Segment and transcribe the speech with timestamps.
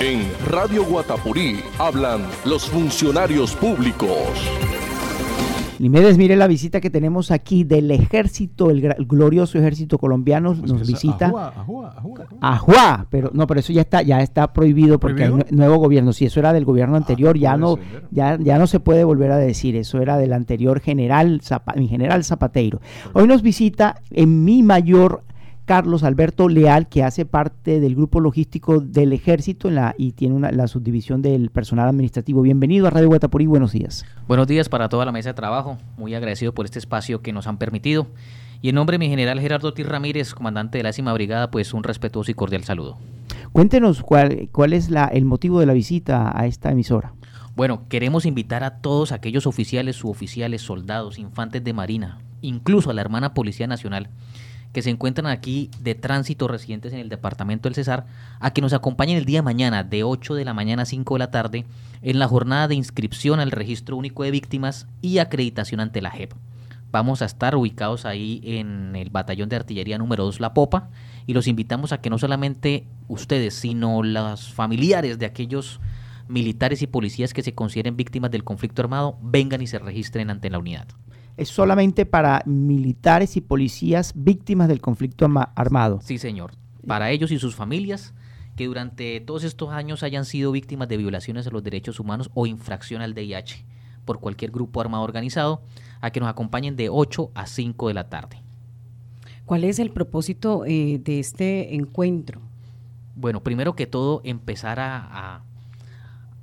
[0.00, 4.08] En Radio Guatapurí hablan los funcionarios públicos.
[5.80, 10.86] Limedes, mire la visita que tenemos aquí del ejército, el, glorioso ejército colombiano Pues nos
[10.86, 11.32] visita.
[12.40, 15.50] Ajuá, pero no, pero eso ya está, ya está prohibido porque hay ¿Prohibido?
[15.50, 16.12] nue- nuevo gobierno.
[16.12, 18.04] Si eso era del gobierno anterior, no ya no, ser.
[18.10, 19.76] ya, ya no se puede volver a decir.
[19.76, 22.80] Eso era del anterior general, Zapa- mi general Zapateiro.
[23.14, 25.22] Hoy nos visita en mi mayor
[25.68, 30.34] Carlos Alberto Leal, que hace parte del grupo logístico del ejército en la, y tiene
[30.34, 32.40] una, la subdivisión del personal administrativo.
[32.40, 34.06] Bienvenido a Radio Guatapurí, buenos días.
[34.26, 37.46] Buenos días para toda la mesa de trabajo, muy agradecido por este espacio que nos
[37.46, 38.06] han permitido.
[38.62, 41.74] Y en nombre de mi general Gerardo Ortiz Ramírez, comandante de la décima brigada, pues
[41.74, 42.96] un respetuoso y cordial saludo.
[43.52, 47.12] Cuéntenos cuál, cuál es la, el motivo de la visita a esta emisora.
[47.56, 53.02] Bueno, queremos invitar a todos aquellos oficiales, suboficiales, soldados, infantes de marina, incluso a la
[53.02, 54.08] hermana Policía Nacional,
[54.78, 58.06] que se encuentran aquí de tránsito residentes en el departamento del Cesar,
[58.38, 61.16] a que nos acompañen el día de mañana de 8 de la mañana a 5
[61.16, 61.64] de la tarde
[62.00, 66.32] en la jornada de inscripción al Registro Único de Víctimas y acreditación ante la JEP.
[66.92, 70.90] Vamos a estar ubicados ahí en el batallón de artillería número 2 La Popa
[71.26, 75.80] y los invitamos a que no solamente ustedes, sino los familiares de aquellos
[76.28, 80.50] militares y policías que se consideren víctimas del conflicto armado vengan y se registren ante
[80.50, 80.86] la unidad.
[81.38, 86.00] Es solamente para militares y policías víctimas del conflicto armado.
[86.02, 86.50] Sí, señor.
[86.84, 88.12] Para ellos y sus familias
[88.56, 92.46] que durante todos estos años hayan sido víctimas de violaciones a los derechos humanos o
[92.46, 93.64] infracción al DIH
[94.04, 95.62] por cualquier grupo armado organizado,
[96.00, 98.42] a que nos acompañen de 8 a 5 de la tarde.
[99.46, 102.40] ¿Cuál es el propósito eh, de este encuentro?
[103.14, 105.42] Bueno, primero que todo, empezar a, a,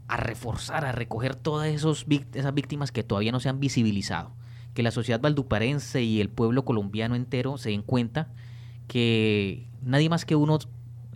[0.07, 4.31] a reforzar, a recoger todas esos, esas víctimas que todavía no se han visibilizado.
[4.75, 8.27] Que la sociedad valduparense y el pueblo colombiano entero se den cuenta
[8.87, 10.59] que nadie más que uno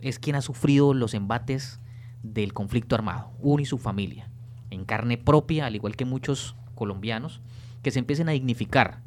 [0.00, 1.78] es quien ha sufrido los embates
[2.24, 4.28] del conflicto armado, uno y su familia,
[4.70, 7.40] en carne propia, al igual que muchos colombianos,
[7.82, 9.02] que se empiecen a dignificar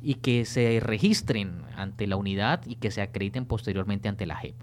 [0.00, 4.56] y que se registren ante la unidad y que se acrediten posteriormente ante la JEP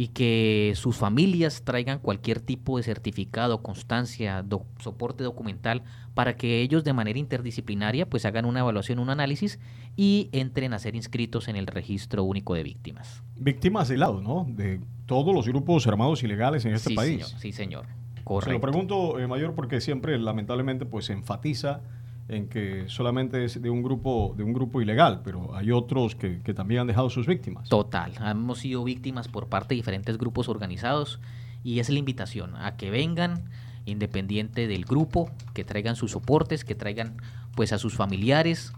[0.00, 5.82] y que sus familias traigan cualquier tipo de certificado, constancia, do- soporte documental
[6.14, 9.58] para que ellos de manera interdisciplinaria pues hagan una evaluación, un análisis
[9.96, 13.24] y entren a ser inscritos en el registro único de víctimas.
[13.40, 14.46] Víctimas de lado, ¿no?
[14.48, 17.24] De todos los grupos armados ilegales en este sí, país.
[17.26, 17.86] Señor, sí, señor.
[17.86, 18.60] Se lo Correcto.
[18.60, 21.80] pregunto, eh, Mayor, porque siempre, lamentablemente, pues se enfatiza
[22.28, 26.40] en que solamente es de un grupo, de un grupo ilegal, pero hay otros que,
[26.54, 27.68] también han dejado sus víctimas.
[27.68, 31.20] Total, hemos sido víctimas por parte de diferentes grupos organizados
[31.64, 33.44] y es la invitación a que vengan
[33.86, 37.16] independiente del grupo, que traigan sus soportes, que traigan
[37.54, 38.72] pues a sus familiares,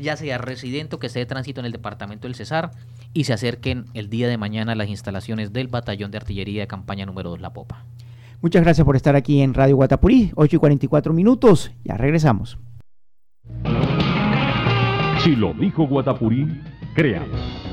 [0.00, 2.70] ya sea residente o que esté de tránsito en el departamento del Cesar
[3.12, 6.68] y se acerquen el día de mañana a las instalaciones del batallón de artillería de
[6.68, 7.84] campaña número 2 La Popa.
[8.42, 11.72] Muchas gracias por estar aquí en Radio Guatapurí, 8 y 44 minutos.
[11.84, 12.58] Ya regresamos.
[15.22, 16.62] Si lo dijo Guatapurí,
[16.94, 17.69] créalo.